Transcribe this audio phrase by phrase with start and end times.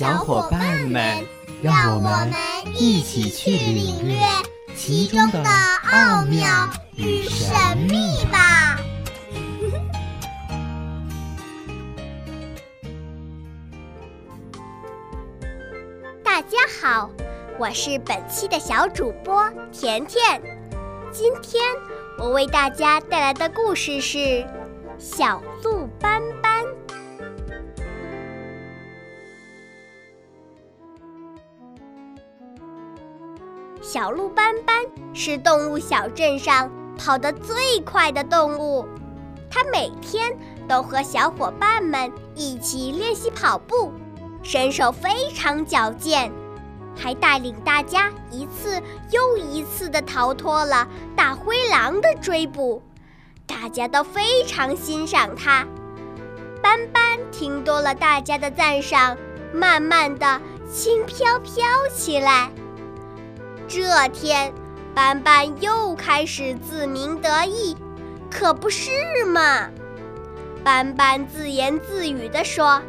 [0.00, 1.26] 小伙伴们，
[1.60, 2.32] 让我们
[2.74, 4.16] 一起去领略
[4.74, 5.44] 其中的
[5.92, 6.48] 奥妙
[6.96, 7.52] 与神
[7.86, 8.80] 秘吧！
[16.24, 17.10] 大家好，
[17.58, 20.40] 我是本期的小主播甜甜。
[21.12, 21.62] 今天
[22.18, 24.16] 我为大家带来的故事是
[24.98, 26.22] 《小鹿斑
[33.82, 34.76] 小鹿斑斑
[35.14, 38.86] 是动物小镇上跑得最快的动物，
[39.50, 40.36] 它每天
[40.68, 43.90] 都和小伙伴们一起练习跑步，
[44.42, 46.30] 身手非常矫健，
[46.94, 52.82] 还带领大家一次又一次地逃脱了大灰狼的追捕，
[53.46, 55.66] 大家都非常欣赏它。
[56.62, 59.16] 斑斑听多了大家的赞赏，
[59.54, 60.38] 慢慢地
[60.70, 62.50] 轻飘飘起来。
[63.70, 64.52] 这天，
[64.96, 67.76] 斑斑又开始自鸣得意，
[68.28, 68.90] 可不是
[69.26, 69.70] 嘛？
[70.64, 72.82] 斑斑自言自语地说：“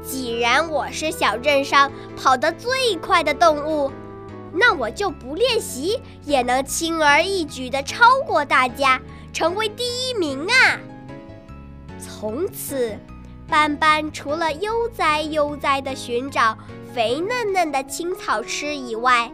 [0.00, 3.90] 既然我是小镇上跑得最快的动物，
[4.54, 9.00] 那我就不练习也能轻而易举地超过大家，
[9.32, 10.78] 成为第一名啊！”
[11.98, 12.96] 从此，
[13.48, 16.56] 斑斑除了悠哉悠哉地寻找
[16.94, 19.28] 肥嫩嫩的青草吃以外，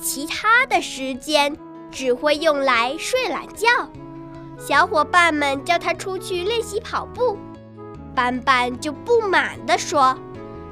[0.00, 1.56] 其他的时间
[1.90, 3.68] 只会用来睡懒觉。
[4.58, 7.36] 小伙伴们叫他出去练习跑步，
[8.14, 10.16] 斑斑就不满地说：“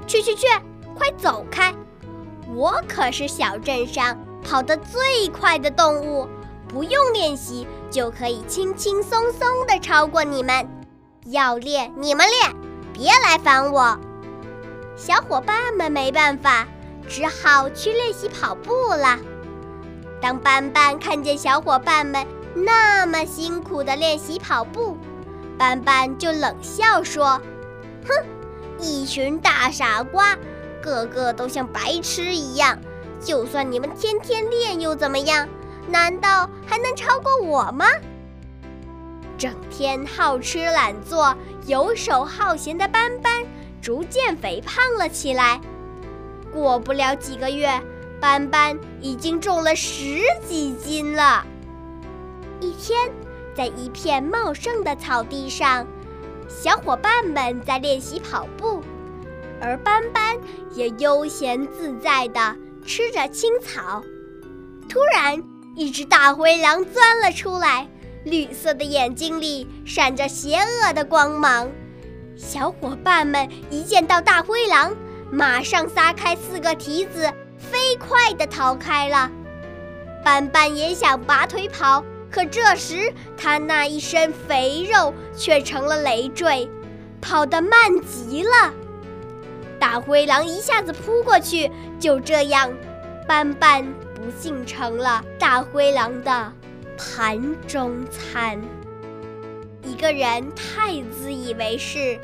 [0.07, 0.47] 去去去，
[0.97, 1.75] 快走开！
[2.55, 6.29] 我可是小镇上跑得最快的动物，
[6.69, 10.69] 不用练习就可以轻轻松松地超过你们。
[11.27, 12.57] 要练你们练，
[12.93, 13.99] 别来烦我。”
[14.97, 16.67] 小伙伴们没办法。
[17.09, 19.19] 只好去练习跑步了。
[20.21, 24.97] 当斑斑看见小伙伴们那么辛苦地练习跑步，
[25.59, 27.41] 斑斑就冷笑说
[28.09, 28.27] ：“哼，
[28.79, 30.37] 一群大傻瓜，
[30.81, 32.79] 个个都像白痴一样。
[33.21, 35.49] 就算你们天天练又怎么样？
[35.89, 37.87] 难道还能超过我吗？”
[39.39, 41.37] 整天好吃懒做、
[41.67, 43.45] 游手好闲的斑斑，
[43.83, 45.61] 逐渐肥胖了起来。
[46.57, 47.69] 过不了几个月，
[48.19, 51.45] 斑斑已经重了十几斤了。
[52.61, 52.99] 一天，
[53.55, 55.87] 在一片茂盛的草地上，
[56.49, 58.83] 小伙伴们在练习跑步，
[59.61, 60.35] 而斑斑
[60.73, 62.57] 也悠闲自在地
[62.87, 64.03] 吃着青草。
[64.89, 65.43] 突然，
[65.75, 67.87] 一只大灰狼钻了出来，
[68.25, 71.69] 绿色的眼睛里闪着邪恶的光芒。
[72.35, 74.95] 小伙伴们一见到大灰狼，
[75.31, 79.31] 马上撒开四个蹄子，飞快地逃开了。
[80.25, 86.69] 斑斑也想拔腿跑，可这时他那一身肥肉却成了累赘，
[87.21, 87.71] 跑得慢
[88.01, 88.73] 极了。
[89.79, 92.73] 大灰狼一下子扑过去，就这样，
[93.27, 93.85] 斑斑
[94.15, 96.53] 不幸成了大灰狼的
[96.97, 98.61] 盘中餐。
[99.83, 102.19] 一个人太自以为是，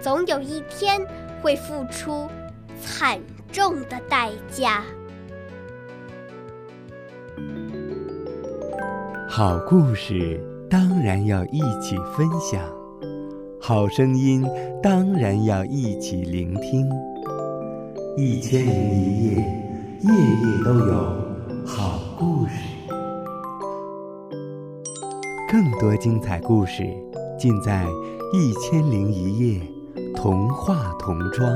[0.00, 1.04] 总有一天
[1.42, 2.30] 会付出。
[2.82, 3.18] 惨
[3.50, 4.82] 重的代价。
[9.28, 10.38] 好故事
[10.68, 12.62] 当然要一起分享，
[13.58, 14.44] 好声音
[14.82, 16.86] 当然要一起聆听。
[18.16, 19.36] 一千零一夜，
[20.00, 20.94] 夜夜都有
[21.64, 22.52] 好故事。
[25.50, 26.82] 更多精彩故事
[27.38, 27.86] 尽在
[28.34, 29.60] 《一千零一夜》
[30.14, 31.50] 童话童装。